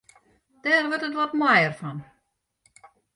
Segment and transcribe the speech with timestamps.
[0.63, 1.97] Dêr wurdt it wat moaier fan.